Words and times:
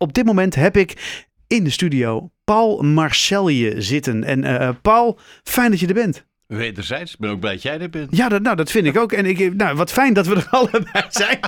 op 0.00 0.12
dit 0.12 0.24
moment 0.24 0.54
heb 0.54 0.76
ik 0.76 1.20
in 1.46 1.64
de 1.64 1.70
studio 1.70 2.30
Paul 2.44 2.82
Marcelje 2.82 3.80
zitten. 3.80 4.24
En 4.24 4.44
eh, 4.44 4.68
Paul, 4.82 5.18
fijn 5.42 5.70
dat 5.70 5.80
je 5.80 5.86
er 5.86 5.94
bent. 5.94 6.28
Wederzijds, 6.46 7.12
ik 7.12 7.18
ben 7.18 7.30
ook 7.30 7.40
blij 7.40 7.52
dat 7.52 7.62
jij 7.62 7.80
er 7.80 7.90
bent. 7.90 8.16
Ja, 8.16 8.28
dat, 8.28 8.42
nou, 8.42 8.56
dat 8.56 8.70
vind 8.70 8.86
ik 8.86 8.96
ook. 8.98 9.12
En 9.12 9.26
ik, 9.26 9.54
nou, 9.54 9.76
wat 9.76 9.92
fijn 9.92 10.12
dat 10.14 10.26
we 10.26 10.34
er 10.34 10.46
allebei 10.58 11.04
zijn. 11.08 11.38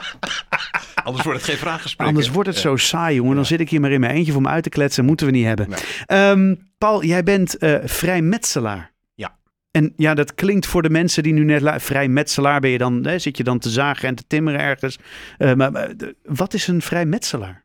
Anders 1.04 1.25
wordt 1.25 1.38
het 1.41 1.49
geen 1.49 1.59
vraaggesprek. 1.59 2.07
Anders 2.09 2.29
wordt 2.30 2.49
het 2.49 2.57
Ja. 2.57 2.62
zo 2.62 2.77
saai, 2.77 3.15
jongen. 3.15 3.35
Dan 3.35 3.46
zit 3.46 3.61
ik 3.61 3.71
hier 3.71 3.80
maar 3.80 3.91
in 3.93 4.01
mijn 4.01 4.15
eentje 4.15 4.33
voor 4.33 4.43
me 4.43 4.49
uit 4.49 4.62
te 4.62 4.69
kletsen. 4.69 5.05
Moeten 5.05 5.27
we 5.27 5.32
niet 5.32 5.46
hebben. 5.46 5.69
Nee. 5.69 5.79
Ehm, 6.07 6.55
Paul, 6.79 7.05
jij 7.05 7.23
bent 7.23 7.57
eh 7.59 7.75
vrijmetselaar. 7.84 8.93
Ja. 9.14 9.37
En 9.71 9.93
ja, 9.96 10.14
dat 10.14 10.34
klinkt 10.34 10.66
voor 10.66 10.82
de 10.82 10.91
mensen 10.91 11.23
die 11.23 11.32
nu 11.32 11.45
net... 11.45 11.82
Vrijmetselaar 11.82 12.61
ben 12.61 12.71
je 12.71 12.79
dan... 12.79 13.07
Hè, 13.07 13.19
zit 13.19 13.37
je 13.37 13.45
dan 13.45 13.59
te 13.59 13.71
zagen 13.71 14.09
en 14.09 14.14
te 14.14 14.25
timmeren 14.27 14.61
ergens. 14.61 14.98
Eh, 15.39 15.53
maar 15.55 15.91
wat 16.23 16.55
is 16.55 16.66
een 16.66 16.82
vrijmetselaar? 16.82 17.62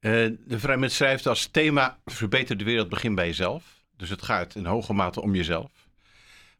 Eh, 0.00 0.12
de 0.46 0.58
vrijmetselij 0.58 1.10
heeft 1.10 1.26
als 1.26 1.46
thema 1.46 1.98
verbeter 2.04 2.56
de 2.56 2.64
wereld, 2.64 2.88
begin 2.88 3.14
bij 3.14 3.26
jezelf. 3.26 3.84
Dus 3.96 4.08
het 4.08 4.22
gaat 4.22 4.54
in 4.54 4.64
hoge 4.64 4.92
mate 4.92 5.20
om 5.22 5.34
jezelf. 5.34 5.70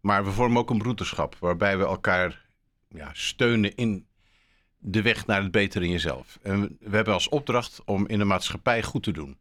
Maar 0.00 0.24
we 0.24 0.30
vormen 0.30 0.58
ook 0.58 0.70
een 0.70 0.78
broederschap 0.78 1.36
waarbij 1.38 1.78
we 1.78 1.84
elkaar 1.84 2.44
ja, 2.88 3.10
steunen 3.12 3.74
in 3.74 4.06
de 4.78 5.02
weg 5.02 5.26
naar 5.26 5.42
het 5.42 5.50
beter 5.50 5.82
in 5.82 5.90
jezelf. 5.90 6.38
En 6.42 6.76
we- 6.80 6.96
hebben 6.96 7.14
als 7.14 7.28
opdracht 7.28 7.80
om 7.84 8.08
in 8.08 8.18
de 8.18 8.24
maatschappij 8.24 8.82
goed 8.82 9.02
te 9.02 9.12
doen. 9.12 9.38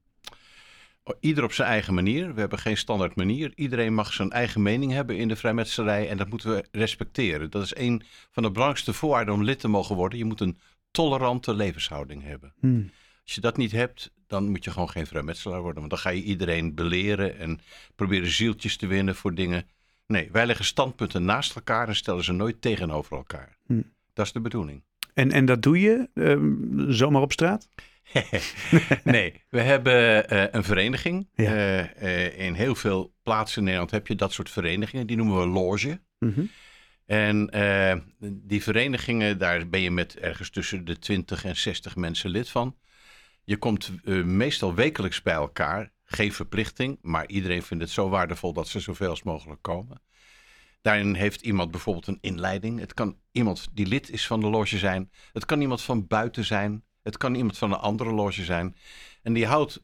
Ieder 1.20 1.44
op 1.44 1.54
zijn 1.54 1.68
eigen 1.70 1.94
manier. 1.94 2.34
We 2.34 2.40
hebben 2.40 2.60
geen 2.60 2.78
standaard 2.78 3.16
manier. 3.16 3.52
Iedereen 3.56 3.94
mag 3.94 4.14
zijn 4.14 4.32
eigen 4.32 4.62
mening 4.62 4.92
hebben 4.92 5.18
in 5.18 5.28
de 5.28 5.36
vrijmetselarij 5.36 6.10
en 6.10 6.18
dat 6.18 6.30
moeten 6.30 6.50
we 6.56 6.66
respecteren. 6.72 7.50
Dat 7.50 7.64
is 7.64 7.76
een 7.76 8.04
van 8.32 8.44
de 8.44 8.52
belangrijkste 8.52 8.94
voorwaarden 8.94 9.34
om 9.34 9.44
lid 9.44 9.60
te 9.60 9.68
mogen 9.68 9.96
worden. 9.96 10.18
Je 10.18 10.26
moet 10.26 10.40
een 10.42 10.58
tolerante 10.92 11.54
levenshouding 11.54 12.24
hebben. 12.24 12.54
Hm. 12.60 12.82
Als 13.30 13.38
je 13.38 13.44
dat 13.44 13.58
niet 13.58 13.72
hebt, 13.72 14.12
dan 14.28 14.50
moet 14.50 14.64
je 14.64 14.72
gewoon 14.72 14.90
geen 14.90 15.08
vrijmetselaar 15.08 15.62
worden. 15.62 15.80
Want 15.80 15.90
dan 15.90 16.00
ga 16.00 16.10
je 16.10 16.24
iedereen 16.24 16.76
beleren 16.76 17.38
en 17.40 17.60
proberen 17.96 18.32
zieltjes 18.32 18.78
te 18.78 18.88
winnen 18.88 19.16
voor 19.16 19.34
dingen. 19.34 19.68
Nee, 20.08 20.30
wij 20.32 20.46
leggen 20.46 20.66
standpunten 20.66 21.26
naast 21.26 21.56
elkaar 21.56 21.88
en 21.88 21.96
stellen 21.96 22.24
ze 22.24 22.32
nooit 22.32 22.62
tegenover 22.62 23.18
elkaar. 23.18 23.58
Hm. 23.66 23.82
Dat 24.14 24.26
is 24.26 24.32
de 24.32 24.40
bedoeling. 24.40 24.84
En, 25.14 25.32
en 25.32 25.46
dat 25.46 25.62
doe 25.62 25.80
je 25.80 26.10
ehm, 26.14 26.92
zomaar 26.92 27.22
op 27.22 27.32
straat? 27.32 27.70
nee, 29.04 29.44
we 29.50 29.62
hebben 29.62 30.30
eh, 30.30 30.44
een 30.52 30.64
vereniging. 30.64 31.30
Ja. 31.34 31.56
Eh, 31.56 32.26
eh, 32.26 32.40
in 32.40 32.54
heel 32.54 32.76
veel 32.76 33.14
plaatsen 33.24 33.58
in 33.58 33.64
Nederland 33.64 33.92
heb 33.92 34.08
je 34.08 34.16
dat 34.16 34.34
soort 34.34 34.50
verenigingen. 34.50 35.08
Die 35.08 35.18
noemen 35.18 35.40
we 35.40 35.48
loge. 35.48 36.00
Mhm. 36.20 36.44
En 37.06 37.50
die 38.20 38.64
verenigingen, 38.64 39.38
daar 39.38 39.70
ben 39.70 39.82
je 39.82 39.92
met 39.92 40.18
ergens 40.18 40.50
tussen 40.50 40.86
de 40.86 41.00
20 41.00 41.46
en 41.46 41.56
60 41.56 41.96
mensen 41.96 42.30
lid 42.30 42.50
van. 42.50 42.76
Je 43.50 43.58
komt 43.58 43.92
eh, 44.04 44.24
meestal 44.24 44.74
wekelijks 44.74 45.22
bij 45.22 45.34
elkaar. 45.34 45.92
Geen 46.04 46.34
verplichting, 46.34 46.98
maar 47.02 47.28
iedereen 47.28 47.64
vindt 47.64 47.84
het 47.84 47.92
zo 47.92 48.10
waardevol 48.10 48.54
dat 48.54 48.68
ze 48.68 48.80
zoveel 48.80 49.10
als 49.10 49.24
mogelijk 49.24 49.62
komen. 49.62 50.02
Daarin 50.82 51.14
heeft 51.14 51.42
iemand 51.42 51.72
bijvoorbeeld 51.72 52.08
een 52.08 52.18
inleiding. 52.22 52.80
Het 52.80 52.94
kan 52.94 53.18
iemand 53.32 53.68
die 53.74 53.86
lid 53.86 54.10
is 54.10 54.28
van 54.28 54.40
de 54.40 54.48
loge 54.48 54.78
zijn. 54.78 55.12
Het 55.34 55.46
kan 55.46 55.62
iemand 55.62 55.82
van 55.82 56.08
buiten 56.08 56.46
zijn. 56.46 56.84
Het 57.04 57.18
kan 57.18 57.36
iemand 57.36 57.58
van 57.58 57.72
een 57.72 57.80
andere 57.80 58.12
loge 58.12 58.44
zijn. 58.44 58.76
En 59.22 59.34
die 59.34 59.46
houdt 59.46 59.84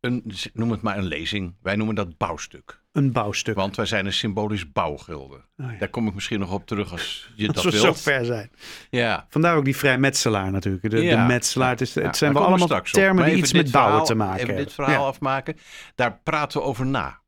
een, 0.00 0.24
noem 0.52 0.70
het 0.70 0.80
maar 0.82 0.98
een 0.98 1.04
lezing. 1.06 1.54
Wij 1.62 1.76
noemen 1.76 1.94
dat 1.94 2.16
bouwstuk. 2.18 2.82
Een 2.92 3.12
bouwstuk. 3.12 3.54
Want 3.54 3.76
wij 3.76 3.86
zijn 3.86 4.06
een 4.06 4.12
symbolisch 4.12 4.72
bouwgilde. 4.72 5.34
Oh 5.34 5.72
ja. 5.72 5.78
Daar 5.78 5.88
kom 5.88 6.06
ik 6.06 6.14
misschien 6.14 6.40
nog 6.40 6.52
op 6.52 6.66
terug 6.66 6.92
als 6.92 7.32
je 7.34 7.46
Als 7.46 7.56
dat 7.56 7.64
we 7.72 7.78
zo 7.78 7.82
wilt. 7.82 8.00
ver 8.00 8.24
zijn. 8.24 8.50
Ja, 8.90 9.26
Vandaar 9.28 9.56
ook 9.56 9.64
die 9.64 9.76
vrijmetselaar 9.76 10.50
natuurlijk. 10.50 10.90
De, 10.90 11.02
Ja. 11.02 11.20
de 11.20 11.32
metselaar. 11.32 11.70
Het, 11.70 11.80
is, 11.80 11.94
het 11.94 12.04
Ja, 12.04 12.12
zijn 12.12 12.32
wel 12.32 12.42
we 12.42 12.48
allemaal 12.48 12.82
termen 12.82 13.16
die 13.16 13.24
even 13.32 13.38
iets 13.38 13.52
met 13.52 13.70
bouwen 13.70 13.90
verhaal- 13.92 14.06
te 14.06 14.14
maken 14.14 14.34
Even 14.34 14.46
hebben. 14.46 14.64
dit 14.64 14.74
verhaal 14.74 15.06
afmaken. 15.06 15.56
Daar 15.94 16.18
praten 16.22 16.60
we 16.60 16.66
over 16.66 16.86
na. 16.86 17.18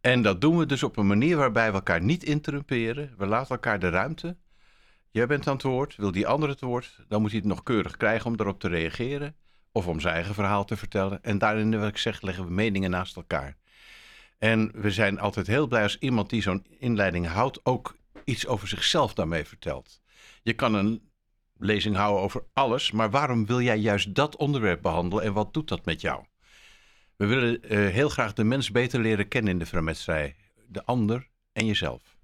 En 0.00 0.22
dat 0.22 0.40
doen 0.40 0.56
we 0.58 0.66
dus 0.66 0.82
op 0.82 0.96
een 0.96 1.06
manier 1.06 1.36
waarbij 1.36 1.68
we 1.68 1.74
elkaar 1.74 2.02
niet 2.02 2.24
interrumperen. 2.24 3.14
We 3.18 3.26
laten 3.26 3.50
elkaar 3.50 3.78
de 3.78 3.88
ruimte. 3.88 4.36
Jij 5.10 5.26
bent 5.26 5.46
aan 5.46 5.52
het 5.54 5.62
woord, 5.62 5.96
wil 5.96 6.12
die 6.12 6.26
andere 6.26 6.52
het 6.52 6.60
woord. 6.60 7.04
Dan 7.08 7.20
moet 7.20 7.30
hij 7.30 7.38
het 7.38 7.48
nog 7.48 7.62
keurig 7.62 7.96
krijgen 7.96 8.26
om 8.26 8.36
daarop 8.36 8.60
te 8.60 8.68
reageren. 8.68 9.36
Of 9.72 9.86
om 9.86 10.00
zijn 10.00 10.14
eigen 10.14 10.34
verhaal 10.34 10.64
te 10.64 10.76
vertellen. 10.76 11.22
En 11.22 11.38
daarin, 11.38 11.78
wat 11.78 11.88
ik 11.88 11.96
zeg, 11.96 12.22
leggen 12.22 12.44
we 12.44 12.50
meningen 12.50 12.90
naast 12.90 13.16
elkaar. 13.16 13.56
En 14.38 14.70
we 14.74 14.90
zijn 14.90 15.18
altijd 15.18 15.46
heel 15.46 15.66
blij 15.66 15.82
als 15.82 15.98
iemand 15.98 16.30
die 16.30 16.42
zo'n 16.42 16.66
inleiding 16.78 17.26
houdt... 17.26 17.60
ook 17.66 17.96
iets 18.24 18.46
over 18.46 18.68
zichzelf 18.68 19.14
daarmee 19.14 19.44
vertelt. 19.44 20.00
Je 20.42 20.52
kan 20.52 20.74
een 20.74 21.10
lezing 21.58 21.96
houden 21.96 22.22
over 22.22 22.44
alles... 22.52 22.90
maar 22.90 23.10
waarom 23.10 23.46
wil 23.46 23.60
jij 23.60 23.78
juist 23.78 24.14
dat 24.14 24.36
onderwerp 24.36 24.82
behandelen... 24.82 25.24
en 25.24 25.32
wat 25.32 25.54
doet 25.54 25.68
dat 25.68 25.84
met 25.84 26.00
jou? 26.00 26.24
We 27.16 27.26
willen 27.26 27.62
eh, 27.62 27.78
heel 27.78 28.08
graag 28.08 28.32
de 28.32 28.44
mens 28.44 28.70
beter 28.70 29.00
leren 29.00 29.28
kennen 29.28 29.52
in 29.52 29.58
de 29.58 29.66
vrijmetserij. 29.66 30.36
De 30.66 30.84
ander 30.84 31.28
en 31.52 31.66
jezelf. 31.66 32.16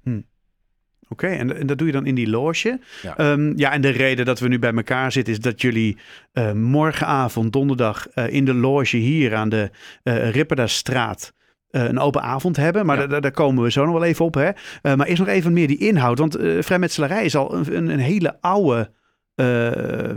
Oké, 1.09 1.27
en, 1.27 1.57
en 1.59 1.67
dat 1.67 1.79
doe 1.79 1.87
je 1.87 1.93
dan 1.93 2.07
in 2.07 2.15
die 2.15 2.29
loge. 2.31 2.81
Ja. 3.03 3.17
Ehm, 3.17 3.53
ja, 3.59 3.73
en 3.73 3.81
de 3.81 3.89
reden 3.89 4.25
dat 4.25 4.39
we 4.41 4.49
nu 4.49 4.59
bij 4.59 4.73
elkaar 4.73 5.13
zitten 5.13 5.33
is 5.33 5.41
dat 5.41 5.61
jullie 5.61 5.97
eh, 6.33 6.53
morgenavond, 6.53 7.53
donderdag, 7.53 8.09
eh, 8.09 8.29
in 8.33 8.45
de 8.45 8.55
loge 8.55 8.97
hier 8.97 9.35
aan 9.35 9.49
de 9.49 9.71
eh 10.03 10.31
Ripperdastraat 10.31 11.33
een 11.71 11.99
open 11.99 12.23
avond 12.23 12.57
hebben. 12.57 12.87
Maar 12.87 12.97
Ja. 12.97 13.03
da- 13.03 13.09
da- 13.09 13.21
daar 13.21 13.31
komen 13.31 13.63
we 13.65 13.71
zo 13.71 13.85
nog 13.85 13.93
wel 13.95 14.05
even 14.05 14.25
op. 14.25 14.35
Hè? 14.35 14.51
Maar 14.97 15.07
eerst 15.07 15.19
nog 15.19 15.29
even 15.29 15.53
meer 15.53 15.67
die 15.67 15.79
inhoud. 15.79 16.19
Want 16.19 16.37
vrijmetselarij 16.61 17.25
is 17.25 17.37
al 17.37 17.55
een, 17.55 17.91
een, 17.91 17.99
hele 17.99 18.41
oude 18.41 18.91
eh, 19.35 20.17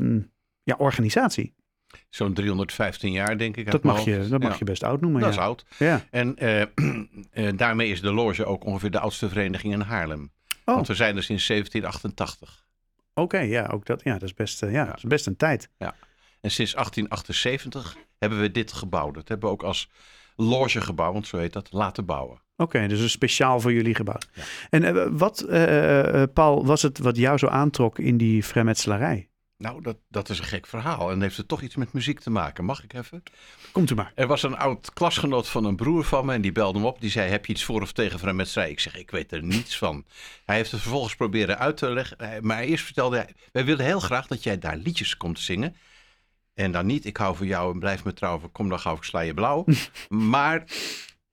ja, 0.63 0.75
organisatie. 0.77 1.55
Zo'n 2.09 2.33
315 2.33 3.11
jaar, 3.11 3.37
denk 3.37 3.57
ik. 3.57 3.71
Dat 3.71 3.83
mag, 3.83 4.03
je, 4.05 4.15
hoofd. 4.15 4.29
dat 4.29 4.41
mag 4.41 4.51
Ja, 4.51 4.55
je 4.59 4.65
best 4.65 4.83
oud 4.83 5.01
noemen. 5.01 5.21
Dat 5.21 5.33
ja. 5.33 5.39
is 5.39 5.45
oud. 5.45 5.65
Ja. 5.77 6.01
En 6.11 6.35
daarmee 7.57 7.89
is 7.91 8.01
de 8.01 8.11
loge 8.13 8.45
ook 8.45 8.65
ongeveer 8.65 8.91
de 8.91 8.99
oudste 8.99 9.29
vereniging 9.29 9.73
in 9.73 9.79
Haarlem. 9.81 10.31
Oh, 10.69 10.75
Want 10.75 10.87
we 10.87 10.95
zijn 10.95 11.15
er 11.15 11.23
sinds 11.23 11.47
1788. 11.47 12.65
oké. 13.13 13.37
ja, 13.37 13.65
ook 13.65 13.85
dat, 13.85 14.03
ja, 14.03 14.13
dat 14.13 14.23
is 14.23 14.33
best, 14.33 14.63
eh, 14.63 14.71
ja, 14.71 14.83
Ja. 14.83 14.85
Dat 14.85 14.97
is 14.97 15.03
best 15.03 15.27
een 15.27 15.35
tijd. 15.35 15.69
En 16.41 16.51
sinds 16.51 16.73
1878 16.73 17.97
hebben 18.17 18.39
we 18.39 18.51
dit 18.51 18.73
gebouw. 18.73 19.11
Dat 19.11 19.27
hebben 19.27 19.47
we 19.47 19.53
ook 19.53 19.63
als 19.63 19.89
logegebouw, 20.35 21.13
want 21.13 21.27
zo 21.27 21.37
heet 21.37 21.53
dat, 21.53 21.71
laten 21.71 22.05
bouwen. 22.05 22.41
Oké, 22.55 22.87
dus 22.87 22.99
een 22.99 23.09
speciaal 23.09 23.59
voor 23.59 23.73
jullie 23.73 23.95
gebouwd. 23.95 24.29
Ja. 24.33 24.43
En 24.69 24.83
eh, 24.83 25.07
wat, 25.11 25.41
eh, 25.41 26.23
Paul, 26.33 26.65
was 26.65 26.81
het 26.81 26.97
wat 26.97 27.17
jou 27.17 27.37
zo 27.37 27.47
aantrok 27.47 27.99
in 27.99 28.17
die 28.17 28.45
vrijmetselarij? 28.45 29.29
Nou, 29.57 29.81
dat, 29.81 29.97
dat 30.09 30.29
is 30.29 30.39
een 30.39 30.45
gek 30.45 30.67
verhaal. 30.67 31.11
En 31.11 31.21
heeft 31.21 31.37
het 31.37 31.47
toch 31.47 31.61
iets 31.61 31.75
met 31.75 31.93
muziek 31.93 32.19
te 32.19 32.29
maken. 32.29 32.65
Mag 32.65 32.83
ik 32.83 32.93
even? 32.93 33.23
Komt 33.71 33.89
u 33.89 33.95
maar. 33.95 34.11
Er 34.15 34.27
was 34.27 34.43
een 34.43 34.57
oud 34.57 34.93
klasgenoot 34.93 35.47
van 35.47 35.65
een 35.65 35.75
broer 35.75 36.03
van 36.03 36.25
me 36.25 36.33
en 36.33 36.41
die 36.41 36.51
belde 36.51 36.77
hem 36.77 36.87
op. 36.87 37.01
Die 37.01 37.09
zei, 37.09 37.29
heb 37.29 37.45
je 37.45 37.53
iets 37.53 37.63
voor 37.63 37.81
of 37.81 37.91
tegen 37.91 38.19
vrijmetserij? 38.19 38.69
Ik 38.69 38.79
zeg, 38.79 38.97
ik 38.97 39.11
weet 39.11 39.31
er 39.31 39.43
niets 39.43 39.77
van. 39.77 40.05
Hij 40.45 40.55
heeft 40.55 40.71
het 40.71 40.81
vervolgens 40.81 41.15
proberen 41.15 41.57
uit 41.57 41.77
te 41.77 41.89
leggen. 41.89 42.45
Maar 42.45 42.61
eerst 42.61 42.85
vertelde 42.85 43.17
hij, 43.17 43.33
wij 43.51 43.65
willen 43.65 43.85
heel 43.85 43.99
graag 43.99 44.27
dat 44.27 44.43
jij 44.43 44.57
daar 44.57 44.77
liedjes 44.77 45.17
komt 45.17 45.39
zingen. 45.39 45.75
En 46.53 46.71
dan 46.71 46.85
niet, 46.85 47.05
ik 47.05 47.17
hou 47.17 47.35
van 47.35 47.47
jou 47.47 47.73
en 47.73 47.79
blijf 47.79 48.03
me 48.03 48.13
trouw, 48.13 48.35
of 48.35 48.51
kom 48.51 48.69
dan 48.69 48.79
gauw, 48.79 48.95
ik 48.95 49.03
sla 49.03 49.19
je 49.19 49.33
blauw. 49.33 49.65
maar 50.09 50.63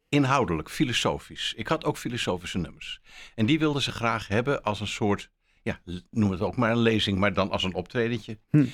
inhoudelijk, 0.09 0.71
filosofisch. 0.71 1.53
Ik 1.57 1.69
had 1.69 1.85
ook 1.85 1.97
filosofische 1.97 2.59
nummers. 2.59 3.01
En 3.35 3.47
die 3.47 3.59
wilden 3.59 3.83
ze 3.83 3.93
graag 3.93 4.29
hebben 4.29 4.63
als 4.63 4.81
een 4.81 4.87
soort, 4.87 5.31
ja, 5.65 5.81
noem 6.11 6.31
het 6.31 6.41
ook 6.41 6.57
maar 6.57 6.71
een 6.71 6.79
lezing, 6.79 7.19
maar 7.19 7.33
dan 7.33 7.51
als 7.51 7.63
een 7.63 7.75
optredentje. 7.75 8.39
Hm. 8.51 8.67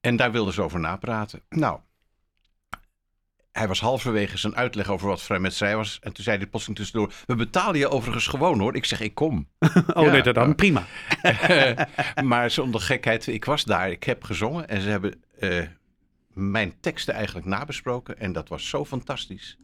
En 0.00 0.16
daar 0.16 0.32
wilden 0.32 0.54
ze 0.54 0.62
over 0.62 0.80
napraten. 0.80 1.42
Nou, 1.48 1.80
hij 3.52 3.68
was 3.68 3.80
halverwege 3.80 4.38
zijn 4.38 4.56
uitleg 4.56 4.88
over 4.88 5.08
wat 5.08 5.22
vrijmetserij 5.22 5.76
was. 5.76 5.98
En 6.02 6.12
toen 6.12 6.24
zei 6.24 6.36
hij 6.36 6.46
plotseling 6.46 6.78
tussendoor, 6.78 7.12
we 7.26 7.34
betalen 7.34 7.78
je 7.78 7.88
overigens 7.88 8.26
gewoon 8.26 8.60
hoor. 8.60 8.76
Ik 8.76 8.84
zeg, 8.84 9.00
ik 9.00 9.14
kom. 9.14 9.48
Oh 9.94 10.04
Ja, 10.04 10.10
nee, 10.10 10.22
dat 10.22 10.34
dan 10.34 10.48
ja. 10.48 10.54
prima. 10.54 10.86
maar 12.30 12.50
zonder 12.50 12.80
gekheid, 12.80 13.26
ik 13.26 13.44
was 13.44 13.64
daar, 13.64 13.90
ik 13.90 14.04
heb 14.04 14.24
gezongen 14.24 14.68
en 14.68 14.80
ze 14.80 14.88
hebben 14.88 15.22
eh, 15.38 15.62
mijn 16.32 16.80
teksten 16.80 17.14
eigenlijk 17.14 17.46
nabesproken. 17.46 18.18
En 18.18 18.32
dat 18.32 18.48
was 18.48 18.68
zo 18.68 18.84
fantastisch. 18.84 19.58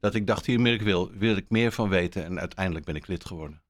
Dat 0.00 0.14
ik 0.14 0.26
dacht, 0.26 0.46
hier 0.46 0.60
meer 0.60 0.72
ik 0.72 0.82
wil, 0.82 1.10
wil 1.12 1.36
ik 1.36 1.46
meer 1.48 1.72
van 1.72 1.88
weten. 1.88 2.24
En 2.24 2.40
uiteindelijk 2.40 2.84
ben 2.84 2.96
ik 2.96 3.06
lid 3.06 3.24
geworden. 3.24 3.63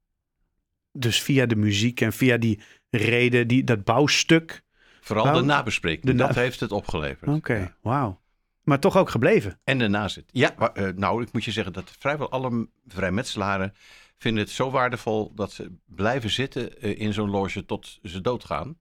Dus 0.96 1.22
via 1.22 1.46
de 1.46 1.56
muziek 1.56 2.00
en 2.00 2.12
via 2.12 2.36
die 2.36 2.60
reden, 2.90 3.48
die, 3.48 3.64
dat 3.64 3.84
bouwstuk. 3.84 4.62
Vooral 5.00 5.32
de 5.34 5.42
nabespreking, 5.42 6.04
de 6.06 6.12
na- 6.12 6.26
dat 6.26 6.34
heeft 6.36 6.60
het 6.60 6.72
opgeleverd. 6.72 7.30
Oké, 7.30 7.54
Ja. 7.54 7.76
wauw. 7.82 8.22
Maar 8.62 8.78
toch 8.80 8.96
ook 8.96 9.10
gebleven. 9.10 9.60
En 9.64 9.78
de 9.78 9.88
nazit. 9.88 10.24
Ja, 10.32 10.54
wa- 10.58 10.72
eh, 10.74 10.88
nou, 10.94 11.22
ik 11.22 11.32
moet 11.32 11.44
je 11.44 11.50
zeggen 11.50 11.72
dat 11.72 11.96
vrijwel 11.98 12.30
alle 12.30 12.68
vrijmetselaren 12.86 13.74
vinden 14.18 14.42
het 14.42 14.52
zo 14.52 14.70
waardevol 14.70 15.34
dat 15.34 15.52
ze 15.52 15.72
blijven 15.86 16.30
zitten 16.30 16.80
eh, 16.80 17.00
in 17.00 17.12
zo'n 17.12 17.30
loge 17.30 17.64
tot 17.64 17.98
ze 18.02 18.20
doodgaan. 18.20 18.76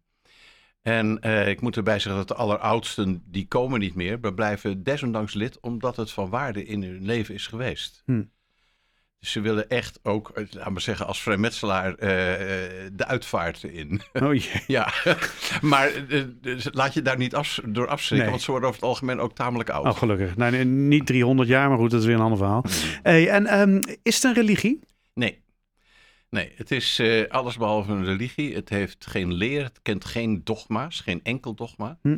En 0.81 1.19
eh, 1.19 1.48
ik 1.50 1.62
moet 1.62 1.75
erbij 1.77 2.00
zeggen 2.00 2.15
dat 2.27 2.27
de 2.38 2.44
alleroudsten, 2.44 3.24
die 3.25 3.48
komen 3.48 3.80
niet 3.80 3.95
meer, 3.95 4.19
maar 4.19 4.33
blijven 4.33 4.83
desondanks 4.83 5.33
lid 5.33 5.60
omdat 5.60 5.95
het 5.95 6.12
van 6.12 6.30
waarde 6.30 6.65
in 6.65 6.83
hun 6.83 7.06
leven 7.06 7.33
is 7.33 7.48
geweest. 7.48 8.01
Hm. 8.06 8.24
Dus 9.23 9.31
ze 9.31 9.41
willen 9.41 9.69
echt 9.69 9.99
ook, 10.01 10.29
eh, 10.29 10.45
laten 10.51 10.73
we 10.73 10.79
zeggen, 10.79 11.05
als 11.07 11.21
vrijmetselaar 11.21 11.95
eh, 11.95 12.33
eh, 12.33 12.89
de 12.93 13.05
uitvaart 13.05 13.63
in. 13.63 14.01
Oh 14.13 14.33
jee. 14.33 14.63
ja, 14.77 14.93
maar 15.61 15.91
dus 16.41 16.67
laat 16.71 16.93
je 16.93 17.01
daar 17.01 17.17
niet 17.17 17.35
af, 17.35 17.59
door 17.65 17.87
afschrikken, 17.87 18.19
Nee. 18.19 18.29
want 18.29 18.41
ze 18.41 18.51
worden 18.51 18.69
over 18.69 18.81
het 18.81 18.89
algemeen 18.89 19.19
ook 19.19 19.35
tamelijk 19.35 19.69
oud. 19.69 19.85
Oh, 19.85 19.97
gelukkig. 19.97 20.35
Nee, 20.35 20.65
niet 20.65 21.05
300 21.05 21.49
jaar, 21.49 21.69
maar 21.69 21.77
goed, 21.77 21.91
dat 21.91 21.99
is 21.99 22.05
weer 22.05 22.15
een 22.15 22.21
ander 22.21 22.37
verhaal. 22.37 22.63
Hey, 23.03 23.29
en 23.29 23.45
ehm, 23.45 23.81
is 24.01 24.15
het 24.15 24.23
een 24.23 24.33
religie? 24.33 24.79
Nee. 25.13 25.41
Nee, 26.29 26.51
het 26.55 26.71
is 26.71 27.01
alles 27.29 27.57
behalve 27.57 27.91
een 27.91 28.05
religie. 28.05 28.55
Het 28.55 28.69
heeft 28.69 29.05
geen 29.09 29.33
leer, 29.33 29.63
het 29.63 29.79
kent 29.81 30.05
geen 30.05 30.41
dogma's, 30.43 30.99
geen 30.99 31.19
enkel 31.23 31.53
dogma. 31.53 31.97
Hm. 32.01 32.17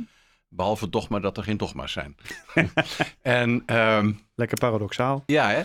Behalve 0.50 0.84
het 0.84 0.94
dogma 0.94 1.20
dat 1.20 1.38
er 1.38 1.44
geen 1.44 1.58
dogma's 1.58 1.92
zijn. 1.92 2.16
en 3.22 3.64
ehm, 3.66 4.12
Lekker 4.36 4.58
paradoxaal. 4.58 5.24
ja, 5.26 5.50
hè? 5.50 5.64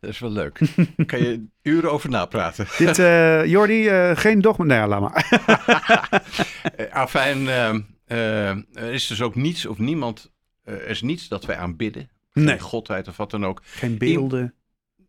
Dat 0.00 0.10
is 0.10 0.18
wel 0.18 0.30
leuk. 0.30 0.60
Daar 0.96 1.06
kan 1.06 1.22
je 1.22 1.46
uren 1.62 1.92
over 1.92 2.10
napraten. 2.10 2.66
Dit, 2.78 2.98
eh 2.98 3.44
Jordi, 3.46 3.88
eh, 3.88 4.16
geen 4.16 4.40
dogma. 4.40 4.64
Nee, 4.64 4.86
laat 4.86 5.00
maar. 5.00 5.28
Eh, 6.76 6.92
Afijn, 6.94 7.48
ehm, 7.48 7.80
eh, 8.06 8.48
er 8.48 8.92
is 8.92 9.06
dus 9.06 9.22
ook 9.22 9.34
niets 9.34 9.66
of 9.66 9.78
niemand, 9.78 10.32
eh, 10.62 10.74
er 10.74 10.88
is 10.88 11.02
niets 11.02 11.28
dat 11.28 11.44
wij 11.44 11.56
aanbidden. 11.56 12.10
Geen 12.30 12.44
Nee. 12.44 12.58
godheid 12.58 13.08
of 13.08 13.16
wat 13.16 13.30
dan 13.30 13.46
ook. 13.46 13.60
Geen 13.64 13.98
beelden. 13.98 14.54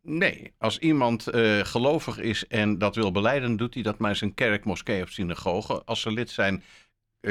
Nee, 0.03 0.53
als 0.57 0.79
iemand 0.79 1.27
eh, 1.27 1.59
gelovig 1.59 2.17
is 2.17 2.47
en 2.47 2.77
dat 2.77 2.95
wil 2.95 3.11
beleiden, 3.11 3.55
doet 3.57 3.73
hij 3.73 3.83
dat 3.83 3.97
maar 3.97 4.09
eens 4.09 4.21
een 4.21 4.33
kerk, 4.33 4.65
moskee 4.65 5.03
of 5.03 5.09
synagoge. 5.09 5.83
Als 5.85 6.01
ze 6.01 6.11
lid 6.11 6.29
zijn, 6.29 6.63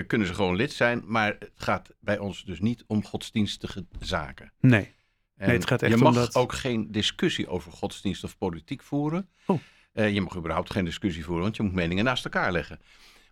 kunnen 0.06 0.26
ze 0.26 0.34
gewoon 0.34 0.56
lid 0.56 0.72
zijn. 0.72 1.02
Maar 1.06 1.36
het 1.38 1.50
gaat 1.54 1.90
bij 2.00 2.18
ons 2.18 2.44
dus 2.44 2.60
niet 2.60 2.84
om 2.86 3.04
godsdienstige 3.04 3.86
zaken. 4.00 4.52
Nee. 4.60 4.94
En 5.40 5.46
Nee, 5.46 5.56
het 5.56 5.66
gaat 5.66 5.82
echt 5.82 5.90
je 5.90 5.96
om 5.96 6.02
mag 6.02 6.14
dat- 6.14 6.34
ook 6.34 6.52
geen 6.52 6.90
discussie 6.90 7.48
over 7.48 7.72
godsdienst 7.72 8.24
of 8.24 8.38
politiek 8.38 8.82
voeren. 8.82 9.28
Oh. 9.46 9.60
Eh, 9.92 10.12
je 10.14 10.20
mag 10.20 10.36
überhaupt 10.36 10.72
geen 10.72 10.84
discussie 10.84 11.24
voeren, 11.24 11.42
want 11.42 11.56
je 11.56 11.62
moet 11.62 11.72
meningen 11.72 12.04
naast 12.04 12.24
elkaar 12.24 12.52
leggen. 12.52 12.80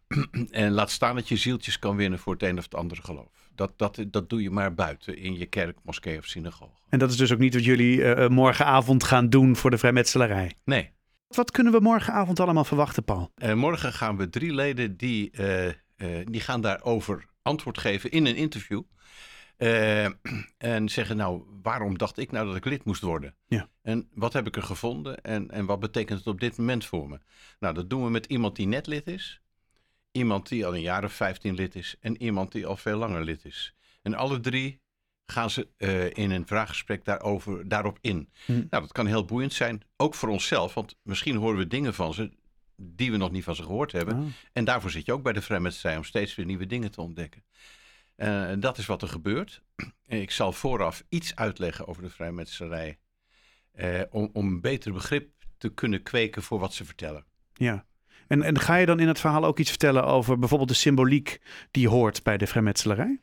en 0.50 0.70
laat 0.72 0.90
staan 0.90 1.14
dat 1.14 1.28
je 1.28 1.36
zieltjes 1.36 1.78
kan 1.78 1.96
winnen 1.96 2.18
voor 2.18 2.32
het 2.32 2.42
een 2.42 2.58
of 2.58 2.64
het 2.64 2.74
andere 2.74 3.02
geloof. 3.02 3.50
Dat, 3.54 3.72
dat, 3.78 4.04
dat 4.08 4.30
doe 4.30 4.42
je 4.42 4.50
maar 4.50 4.74
buiten 4.74 5.16
in 5.18 5.38
je 5.38 5.46
kerk, 5.46 5.78
moskee 5.82 6.18
of 6.18 6.24
synagoge. 6.26 6.72
En 6.88 6.98
dat 6.98 7.10
is 7.10 7.16
dus 7.16 7.32
ook 7.32 7.38
niet 7.38 7.54
wat 7.54 7.64
jullie 7.64 8.02
eh, 8.02 8.24
eh, 8.24 8.30
morgenavond 8.30 9.04
gaan 9.04 9.28
doen 9.28 9.56
voor 9.56 9.70
de 9.70 9.78
vrijmetselarij. 9.78 10.56
Nee. 10.64 10.90
Wat 11.28 11.50
kunnen 11.50 11.72
we 11.72 11.80
morgenavond 11.80 12.40
allemaal 12.40 12.64
verwachten, 12.64 13.04
Paul? 13.04 13.32
Morgen 13.54 13.92
gaan 13.92 14.16
we 14.16 14.28
drie 14.28 14.54
leden 14.54 14.96
die, 14.96 15.30
die 16.24 16.40
gaan 16.40 16.60
daarover 16.60 17.24
antwoord 17.42 17.78
geven 17.78 18.10
in 18.10 18.26
een 18.26 18.36
interview. 18.36 18.82
Eh, 19.58 20.04
en 20.74 20.88
zeggen 20.88 21.16
nou, 21.16 21.42
waarom 21.62 21.98
dacht 21.98 22.18
ik 22.18 22.30
nou 22.30 22.46
dat 22.46 22.56
ik 22.56 22.64
lid 22.64 22.84
moest 22.84 23.02
worden? 23.02 23.34
Ja. 23.46 23.68
En 23.82 24.08
wat 24.14 24.32
heb 24.32 24.46
ik 24.46 24.56
er 24.56 24.62
gevonden 24.62 25.22
en, 25.22 25.50
en 25.50 25.66
wat 25.66 25.80
betekent 25.80 26.18
het 26.18 26.28
op 26.28 26.40
dit 26.40 26.56
moment 26.56 26.84
voor 26.84 27.08
me? 27.08 27.18
Nou, 27.60 27.74
dat 27.74 27.90
doen 27.90 28.04
we 28.04 28.10
met 28.10 28.26
iemand 28.26 28.56
die 28.56 28.66
net 28.66 28.86
lid 28.86 29.06
is. 29.06 29.40
Iemand 30.12 30.48
die 30.48 30.66
al 30.66 30.74
een 30.74 30.80
jaar 30.80 31.04
of 31.04 31.12
15 31.12 31.54
lid 31.54 31.74
is. 31.74 31.96
En 32.00 32.22
iemand 32.22 32.52
die 32.52 32.66
al 32.66 32.76
veel 32.76 32.98
langer 32.98 33.24
lid 33.24 33.44
is. 33.44 33.74
En 34.02 34.14
alle 34.14 34.40
drie 34.40 34.80
gaan 35.26 35.50
ze 35.50 35.68
eh, 35.76 36.10
in 36.10 36.30
een 36.30 36.46
vraaggesprek 36.46 37.04
daarover, 37.04 37.68
daarop 37.68 37.98
in. 38.00 38.28
Hm. 38.44 38.52
Nou, 38.52 38.68
dat 38.82 38.92
kan 38.92 39.06
heel 39.06 39.24
boeiend 39.24 39.52
zijn. 39.52 39.82
Ook 39.96 40.14
voor 40.14 40.28
onszelf. 40.28 40.74
Want 40.74 40.96
misschien 41.02 41.36
horen 41.36 41.58
we 41.58 41.66
dingen 41.66 41.94
van 41.94 42.14
ze 42.14 42.30
die 42.76 43.10
we 43.10 43.16
nog 43.16 43.30
niet 43.30 43.44
van 43.44 43.54
ze 43.54 43.62
gehoord 43.62 43.92
hebben. 43.92 44.34
En 44.52 44.64
daarvoor 44.64 44.90
zit 44.90 45.06
je 45.06 45.12
ook 45.12 45.22
bij 45.22 45.32
de 45.32 45.42
vrijmetselij 45.42 45.96
om 45.96 46.04
steeds 46.04 46.34
weer 46.34 46.46
nieuwe 46.46 46.66
dingen 46.66 46.90
te 46.90 47.00
ontdekken. 47.00 47.44
Eh, 48.18 48.50
En 48.50 48.60
dat 48.60 48.78
is 48.78 48.86
wat 48.86 49.02
er 49.02 49.08
gebeurt. 49.08 49.62
Ik 50.06 50.30
zal 50.30 50.52
vooraf 50.52 51.04
iets 51.08 51.36
uitleggen 51.36 51.86
over 51.86 52.02
de 52.02 52.10
vrijmetselarij. 52.10 52.98
eh, 53.72 54.00
om, 54.10 54.30
om 54.32 54.46
een 54.46 54.60
beter 54.60 54.92
begrip 54.92 55.30
te 55.58 55.68
kunnen 55.68 56.02
kweken 56.02 56.42
voor 56.42 56.58
wat 56.58 56.74
ze 56.74 56.84
vertellen. 56.84 57.24
Ja. 57.54 57.86
En, 58.26 58.42
en 58.42 58.58
ga 58.58 58.76
je 58.76 58.86
dan 58.86 59.00
in 59.00 59.08
het 59.08 59.20
verhaal 59.20 59.44
ook 59.44 59.58
iets 59.58 59.70
vertellen 59.70 60.04
over 60.04 60.38
bijvoorbeeld 60.38 60.68
de 60.70 60.74
symboliek 60.74 61.40
die 61.70 61.88
hoort 61.88 62.22
bij 62.22 62.36
de 62.38 62.46
vrijmetselarij? 62.46 63.20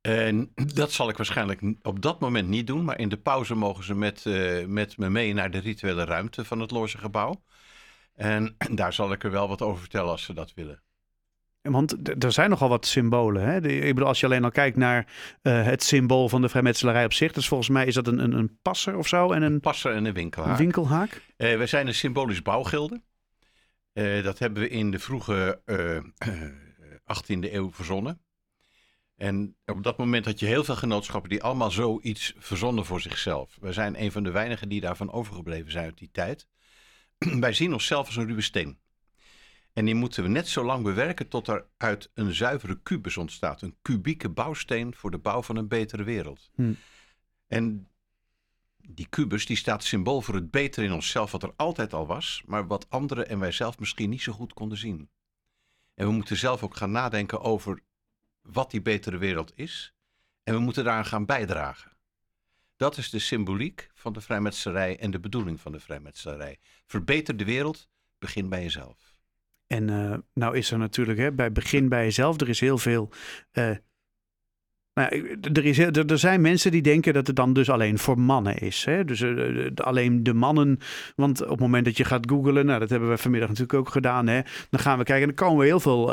En 0.00 0.52
dat 0.74 0.92
zal 0.92 1.08
ik 1.08 1.16
waarschijnlijk 1.16 1.62
op 1.82 2.02
dat 2.02 2.20
moment 2.20 2.48
niet 2.48 2.66
doen. 2.66 2.84
Maar 2.84 2.98
in 2.98 3.08
de 3.08 3.18
pauze 3.18 3.54
mogen 3.54 3.84
ze 3.84 3.94
met, 3.94 4.26
eh, 4.26 4.64
met 4.66 4.96
me 4.96 5.10
mee 5.10 5.34
naar 5.34 5.50
de 5.50 5.58
rituele 5.58 6.04
ruimte 6.04 6.44
van 6.44 6.60
het 6.60 6.70
logegebouw. 6.70 7.42
En 8.14 8.56
daar 8.80 8.92
zal 8.92 9.12
ik 9.12 9.24
er 9.24 9.30
wel 9.30 9.48
wat 9.48 9.62
over 9.62 9.80
vertellen 9.80 10.10
als 10.10 10.22
ze 10.22 10.32
dat 10.32 10.54
willen. 10.54 10.82
Want 11.70 12.22
er 12.24 12.32
zijn 12.32 12.50
nogal 12.50 12.68
wat 12.68 12.86
symbolen. 12.86 13.42
Hè? 13.42 13.60
De- 13.60 13.78
ik 13.78 13.94
bedoel, 13.94 14.08
als 14.08 14.20
je 14.20 14.26
alleen 14.26 14.44
al 14.44 14.50
kijkt 14.50 14.76
naar 14.76 15.06
eh, 15.42 15.64
het 15.64 15.82
symbool 15.82 16.28
van 16.28 16.40
de 16.40 16.48
vrijmetselarij 16.48 17.04
op 17.04 17.12
zich. 17.12 17.32
Dus 17.32 17.48
volgens 17.48 17.68
mij 17.68 17.86
is 17.86 17.94
dat 17.94 18.06
een, 18.06 18.18
een, 18.18 18.32
een 18.32 18.58
passer 18.62 18.96
of 18.96 19.08
zo 19.08 19.32
en 19.32 19.42
een 19.42 19.60
Passer 19.60 19.94
en 19.94 20.04
een 20.04 20.12
winkelaar. 20.14 20.56
winkelhaak. 20.56 21.22
Eh, 21.36 21.58
we 21.58 21.66
zijn 21.66 21.86
een 21.86 21.94
symbolisch 21.94 22.42
bouwgilde. 22.42 23.02
Eh, 23.92 24.22
dat 24.24 24.38
hebben 24.38 24.62
we 24.62 24.68
in 24.68 24.90
de 24.90 24.98
vroege 24.98 25.60
eh, 25.64 25.96
eh, 25.96 26.02
18e 27.16 27.52
eeuw 27.52 27.72
verzonnen. 27.72 28.20
En 29.16 29.56
op 29.64 29.82
dat 29.82 29.98
moment 29.98 30.24
had 30.24 30.40
je 30.40 30.46
heel 30.46 30.64
veel 30.64 30.76
genootschappen 30.76 31.30
die 31.30 31.42
allemaal 31.42 31.70
zoiets 31.70 32.34
verzonnen 32.38 32.84
voor 32.84 33.00
zichzelf. 33.00 33.56
We 33.60 33.72
zijn 33.72 34.02
een 34.02 34.12
van 34.12 34.22
de 34.22 34.30
weinigen 34.30 34.68
die 34.68 34.80
daarvan 34.80 35.12
overgebleven 35.12 35.70
zijn 35.70 35.84
uit 35.84 35.98
die 35.98 36.10
tijd. 36.12 36.46
Wij 37.40 37.52
zien 37.52 37.72
onszelf 37.72 38.06
als 38.06 38.16
een 38.16 38.26
ruwe 38.26 38.40
steen. 38.40 38.78
En 39.76 39.84
die 39.84 39.94
moeten 39.94 40.22
we 40.22 40.28
net 40.28 40.48
zo 40.48 40.64
lang 40.64 40.84
bewerken 40.84 41.28
tot 41.28 41.48
er 41.48 41.66
uit 41.76 42.10
een 42.14 42.34
zuivere 42.34 42.80
kubus 42.82 43.16
ontstaat. 43.16 43.62
Een 43.62 43.76
kubieke 43.82 44.28
bouwsteen 44.28 44.94
voor 44.94 45.10
de 45.10 45.18
bouw 45.18 45.42
van 45.42 45.56
een 45.56 45.68
betere 45.68 46.02
wereld. 46.02 46.50
Hm. 46.54 46.72
En 47.46 47.88
die 48.88 49.06
kubus 49.08 49.46
die 49.46 49.56
staat 49.56 49.84
symbool 49.84 50.20
voor 50.20 50.34
het 50.34 50.50
beter 50.50 50.84
in 50.84 50.92
onszelf, 50.92 51.30
wat 51.30 51.42
er 51.42 51.52
altijd 51.56 51.94
al 51.94 52.06
was, 52.06 52.42
maar 52.46 52.66
wat 52.66 52.90
anderen 52.90 53.28
en 53.28 53.38
wij 53.38 53.52
zelf 53.52 53.78
misschien 53.78 54.10
niet 54.10 54.22
zo 54.22 54.32
goed 54.32 54.52
konden 54.52 54.78
zien. 54.78 55.08
En 55.94 56.06
we 56.06 56.12
moeten 56.12 56.36
zelf 56.36 56.62
ook 56.62 56.76
gaan 56.76 56.90
nadenken 56.90 57.40
over 57.40 57.80
wat 58.42 58.70
die 58.70 58.82
betere 58.82 59.18
wereld 59.18 59.52
is. 59.54 59.94
En 60.42 60.54
we 60.54 60.60
moeten 60.60 60.84
daaraan 60.84 61.06
gaan 61.06 61.26
bijdragen. 61.26 61.92
Dat 62.76 62.96
is 62.96 63.10
de 63.10 63.18
symboliek 63.18 63.90
van 63.94 64.12
de 64.12 64.20
vrijmetselarij 64.20 64.98
en 64.98 65.10
de 65.10 65.20
bedoeling 65.20 65.60
van 65.60 65.72
de 65.72 65.80
vrijmetselarij. 65.80 66.58
Verbeter 66.86 67.36
de 67.36 67.44
wereld, 67.44 67.88
begin 68.18 68.48
bij 68.48 68.62
jezelf. 68.62 69.05
En 69.66 69.90
eh, 69.90 70.18
nou 70.34 70.56
is 70.56 70.70
er 70.70 70.78
natuurlijk 70.78 71.18
hè, 71.18 71.32
bij 71.32 71.52
begin 71.52 71.88
bij 71.88 72.04
jezelf, 72.04 72.40
er 72.40 72.48
is 72.48 72.60
heel 72.60 72.78
veel. 72.78 73.10
eh, 73.52 73.70
nou, 74.94 75.38
er, 75.52 75.64
is, 75.64 75.78
er, 75.78 76.06
er 76.10 76.18
zijn 76.18 76.40
mensen 76.40 76.70
die 76.70 76.82
denken 76.82 77.14
dat 77.14 77.26
het 77.26 77.36
dan 77.36 77.52
dus 77.52 77.70
alleen 77.70 77.98
voor 77.98 78.20
mannen 78.20 78.58
is. 78.58 78.84
Hè? 78.84 79.04
Dus 79.04 79.20
eh, 79.20 79.66
alleen 79.74 80.22
de 80.22 80.34
mannen. 80.34 80.78
Want 81.16 81.42
op 81.42 81.48
het 81.50 81.60
moment 81.60 81.84
dat 81.84 81.96
je 81.96 82.04
gaat 82.04 82.30
googlen, 82.30 82.66
nou, 82.66 82.80
dat 82.80 82.90
hebben 82.90 83.08
we 83.08 83.16
vanmiddag 83.18 83.48
natuurlijk 83.48 83.78
ook 83.78 83.88
gedaan. 83.88 84.26
Hè? 84.26 84.40
Dan 84.70 84.80
gaan 84.80 84.98
we 84.98 85.04
kijken 85.04 85.28
en 85.28 85.34
dan 85.34 85.46
komen 85.46 85.60
we 85.60 85.64
heel 85.66 85.80
veel 85.80 86.12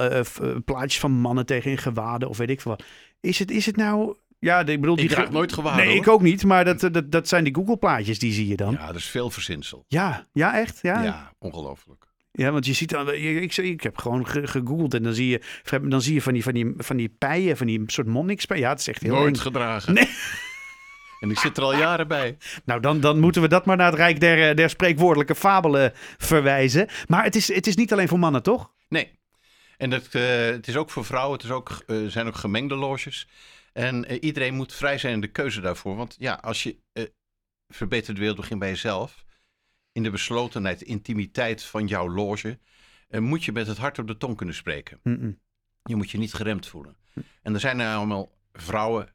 plaatjes 0.66 1.00
van 1.00 1.12
mannen 1.12 1.46
tegen 1.46 1.72
in 1.72 1.78
gewaden 1.78 2.30
of 2.30 2.38
weet 2.38 2.50
ik 2.50 2.62
veel 2.62 2.72
wat. 2.72 2.84
Is 3.20 3.40
het, 3.40 3.52
is 3.52 3.66
het 3.66 3.76
nou. 3.76 4.16
Ja, 4.40 4.60
ik 4.60 4.80
bedoel, 4.82 4.96
die 4.96 5.06
Ik 5.06 5.12
draag 5.12 5.26
ge- 5.26 5.32
nooit 5.32 5.54
gewaden, 5.54 5.78
Nee, 5.86 5.88
hoor. 5.96 6.04
ik 6.04 6.08
ook 6.08 6.22
niet. 6.22 6.44
Maar 6.46 6.66
dat, 6.66 6.80
dat, 6.80 7.12
dat 7.12 7.27
zijn 7.27 7.44
die 7.44 7.56
Google-plaatjes, 7.56 8.20
die 8.20 8.32
zie 8.34 8.48
je 8.48 8.56
dan. 8.56 8.72
Ja, 8.72 8.88
dat 8.88 8.96
is 8.96 9.06
veel 9.10 9.30
verzinsel. 9.30 9.86
Ja, 9.88 10.27
ja, 10.34 10.60
echt? 10.60 10.80
Ja, 10.82 11.04
Ja, 11.04 11.34
ja. 12.34 12.52
want 12.52 12.66
je 12.66 12.74
ziet 12.74 12.90
dan, 12.90 13.13
ik, 13.13 13.58
ik 13.58 13.84
heb 13.84 13.98
gewoon 13.98 14.28
ge- 14.28 14.48
gegoogeld 14.48 14.94
en 14.94 15.04
dan 15.04 15.13
zie 15.13 15.28
je, 15.28 15.42
dan 15.82 16.02
zie 16.02 16.13
je 16.13 16.22
van 16.22 16.34
die, 16.34 16.44
van 16.44 16.54
die, 16.54 16.74
van 16.78 16.98
die 16.98 17.10
pijen, 17.18 17.58
van 17.58 17.68
die 17.68 17.84
soort 17.86 18.08
monnikspijen. 18.08 18.63
Ja, 18.63 18.70
het 18.70 18.80
is 18.80 18.88
echt 18.88 19.02
heel 19.02 19.13
Nooit 19.13 19.36
eng. 19.36 19.42
gedragen. 19.42 19.94
Nee. 19.94 20.10
En 21.20 21.30
ik 21.32 21.38
zit 21.40 21.58
er 21.58 21.63
al 21.63 21.78
jaren 21.78 22.08
bij. 22.08 22.38
Nou, 22.66 22.80
dan, 22.80 23.00
dan 23.00 23.20
moeten 23.20 23.42
we 23.42 23.48
dat 23.48 23.66
maar 23.66 23.78
naar 23.78 23.86
het 23.90 23.96
Rijk 23.96 24.20
der, 24.20 24.56
der 24.56 24.70
spreekwoordelijke 24.70 25.36
fabelen 25.36 25.92
verwijzen. 26.18 26.88
Maar 27.08 27.24
het 27.24 27.36
is, 27.36 27.54
het 27.54 27.68
is 27.68 27.75
niet 27.75 27.92
alleen 27.94 28.08
voor 28.08 28.20
mannen, 28.20 28.44
toch? 28.44 28.72
Nee. 28.90 29.12
En 29.78 29.90
dat, 29.90 30.08
eh, 30.12 30.22
het 30.46 30.68
is 30.68 30.75
ook 30.75 30.90
voor 30.90 31.06
vrouwen, 31.06 31.34
het 31.34 31.44
is 31.46 31.52
ook, 31.52 31.84
eh, 31.88 31.98
zijn 32.08 32.28
ook 32.28 32.36
gemengde 32.36 32.75
loges. 32.75 33.28
En 33.74 34.06
eh, 34.06 34.18
iedereen 34.22 34.54
moet 34.54 34.74
vrij 34.74 34.98
zijn 34.98 35.13
in 35.13 35.22
de 35.22 35.28
keuze 35.28 35.62
daarvoor. 35.62 35.96
Want 35.96 36.16
ja, 36.20 36.34
als 36.42 36.63
je 36.63 36.75
eh 36.94 37.04
verbeter 37.68 38.13
de 38.13 38.20
wereld 38.20 38.38
begint 38.40 38.60
bij 38.60 38.70
jezelf. 38.70 39.24
In 39.94 40.04
de 40.04 40.10
beslotenheid, 40.10 40.82
intimiteit 40.82 41.64
van 41.64 41.88
jouw 41.88 42.10
loge. 42.10 42.60
eh, 43.10 43.20
moet 43.20 43.44
je 43.44 43.52
met 43.52 43.68
het 43.68 43.78
hart 43.78 44.00
op 44.00 44.08
de 44.08 44.18
tong 44.18 44.38
kunnen 44.38 44.56
spreken. 44.56 45.00
Je 45.84 45.96
moet 45.96 46.12
je 46.12 46.18
niet 46.18 46.34
geremd 46.34 46.68
voelen. 46.68 46.96
En 47.42 47.54
er 47.54 47.60
zijn 47.60 47.80
er 47.80 47.96
allemaal 47.96 48.32
vrouwen 48.54 49.14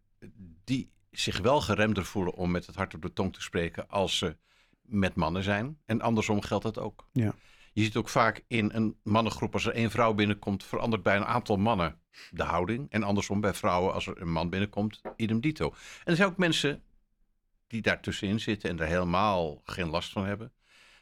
die 0.65 0.91
zich 1.11 1.39
wel 1.39 1.61
geremder 1.61 2.05
voelen 2.05 2.35
om 2.35 2.51
met 2.51 2.67
het 2.67 2.75
hart 2.77 2.95
op 2.95 3.03
de 3.03 3.13
tong 3.13 3.33
te 3.35 3.41
spreken 3.43 3.89
als 3.89 4.19
ze 4.19 4.37
met 4.83 5.15
mannen 5.15 5.43
zijn. 5.43 5.79
En 5.87 6.01
andersom 6.01 6.41
geldt 6.43 6.65
dat 6.65 6.79
ook. 6.79 7.09
Ja. 7.13 7.35
Je 7.73 7.83
ziet 7.83 7.97
ook 7.97 8.09
vaak 8.09 8.45
in 8.47 8.71
een 8.75 8.97
mannengroep, 9.03 9.53
als 9.53 9.67
er 9.67 9.73
één 9.73 9.91
vrouw 9.91 10.15
binnenkomt, 10.15 10.65
verandert 10.65 11.03
bij 11.03 11.17
een 11.17 11.25
aantal 11.25 11.57
mannen 11.57 11.99
de 12.31 12.43
houding. 12.43 12.91
En 12.91 13.03
andersom 13.03 13.41
bij 13.41 13.55
vrouwen, 13.55 13.93
als 13.93 14.07
er 14.07 14.21
een 14.21 14.33
man 14.33 14.51
binnenkomt, 14.51 15.01
idem 15.17 15.41
dito. 15.41 15.69
En 15.69 16.05
er 16.05 16.17
zijn 16.17 16.29
ook 16.29 16.37
mensen 16.37 16.83
die 17.67 17.83
daartussenin 17.83 18.41
zitten 18.41 18.71
en 18.71 18.77
daar 18.77 18.89
helemaal 18.89 19.61
geen 19.65 19.89
last 19.89 20.13
van 20.13 20.27
hebben. 20.27 20.53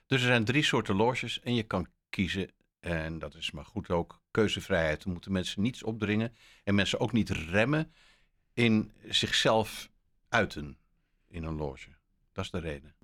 Dus 0.06 0.20
er 0.20 0.26
zijn 0.26 0.44
drie 0.44 0.62
soorten 0.62 0.96
loges 0.96 1.40
en 1.40 1.54
je 1.54 1.62
kan 1.62 1.88
kiezen. 2.10 2.50
En 2.80 3.18
dat 3.18 3.34
is 3.34 3.50
maar 3.50 3.64
goed 3.64 3.90
ook 3.90 4.22
keuzevrijheid. 4.30 5.04
We 5.04 5.10
moeten 5.10 5.32
mensen 5.32 5.62
niets 5.62 5.82
opdringen 5.82 6.36
en 6.64 6.74
mensen 6.74 7.00
ook 7.00 7.12
niet 7.12 7.30
remmen 7.30 7.92
in 8.52 8.92
zichzelf 9.08 9.90
uiten 10.28 10.78
in 11.28 11.44
een 11.44 11.56
loge. 11.56 11.88
Dat 12.32 12.44
is 12.44 12.50
de 12.50 12.58
reden. 12.58 12.95